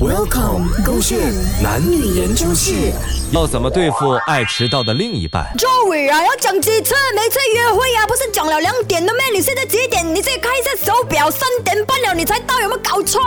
[0.00, 1.18] Welcome，勾线
[1.62, 2.92] 男女研究室。
[3.32, 6.94] 要怎么对付爱迟到的另一半？Joey 啊，要讲几次？
[7.14, 9.22] 每次约会啊，不是讲了两点的咩？
[9.34, 10.06] 你现在几点？
[10.14, 13.20] 你自己看一下手表，三点半了，你才到，有没有搞错？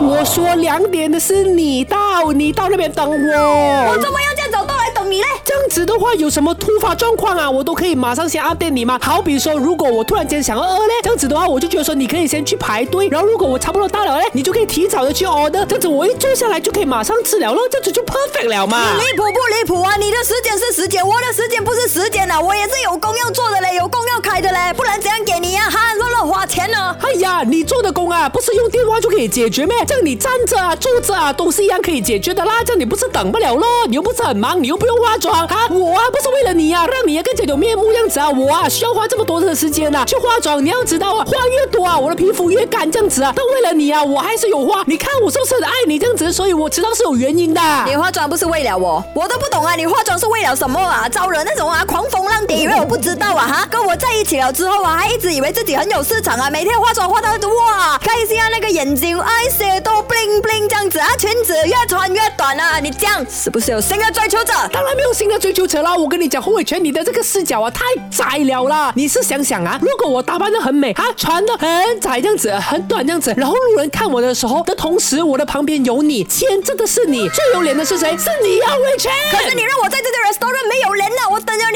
[0.00, 3.90] 我说两点的是你到，你到那边等我。
[3.90, 4.69] 我怎么要这样早到来等
[5.10, 5.26] 你嘞？
[5.44, 8.98] 这样子的话，有什么突发状况啊，我都可以马上先 update 你吗？
[9.02, 18.94] 好比说，如果我突然间想要饿嘞，这样子的话，我就觉得说你可以先去排队，然后如果我差不多到了嘞，你就可以提早的去 order，这样子我一坐下来就可以马上吃了咯，这样子就 perfect 了嘛。
[18.96, 19.96] 离谱不离谱啊？
[19.96, 22.40] 你的时间是时间，我的时间不是时间啊！
[22.40, 26.96] 我也是有工要做的嘞，有工要开的嘞，不然怎样给你呀、哈，乱乱花钱呢？
[27.02, 29.76] 哎呀，你做的工啊，不是用电话以解决咩？
[29.86, 32.62] 这样你站着啊、坐着啊，都是一样可以解决的啦。
[32.64, 33.66] 这你不是等不了咯？
[33.88, 35.66] 你又不是很忙，你又不用化妆啊。
[35.70, 38.28] 我啊，不是为了你啊，让你啊更加有面目样子啊。
[38.30, 40.64] 我啊，需要花这么多的时间啊去化妆。
[40.64, 43.32] 你要知道啊，花越多啊，我的皮肤越干这样子啊。
[43.36, 44.82] 但为了你啊，我还是有花。
[44.86, 46.32] 你看我是不是很爱你这样子？
[46.32, 47.60] 所以我知道是有原因的。
[47.86, 49.74] 你化妆不是为了我，我都不懂啊！
[49.74, 51.08] 你化妆是为了什么啊？
[51.08, 53.68] 招惹那种啊狂风浪蝶，以为我不知道啊哈？
[53.70, 64.52] 跟我在一起了之后啊，还一直以为自己很有市场啊，每天化妆化到哇，看一下那个眼睛，eye shadow bling bling 这样子啊，裙子越穿越短啊，你这样是不是有新的追求者？
[64.72, 65.96] 当然没有新的追求者啦！
[65.96, 68.92] 我跟你讲，侯伟全，你的这个视角啊太窄了啦！
[68.96, 78.10] 你是想想啊，如果我打扮的很美啊，穿的很窄这样子，很短这样子，然后路人看我的时候的同时，我的旁边有你，牵着的是你，最有脸的是谁？
[78.16, 79.12] 是你啊，伟全！
[79.30, 81.69] 可是你让我在这个 restaurant 没有人了，我等着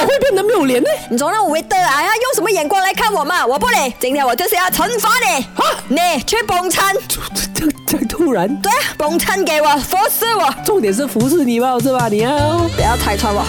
[0.00, 0.06] 我？
[0.06, 0.88] 会变得没有脸呢？
[1.10, 3.46] 你从那 waiter 啊，要用什么眼光来看我嘛？
[3.46, 6.94] 我不理，今天我就是要惩罚你啊你去崩餐，
[8.08, 12.08] 突然，对啊，捧餐给我，服侍我，重点是服侍你吧，是吧？
[12.08, 12.30] 你要。
[12.76, 13.44] 不要拆穿我。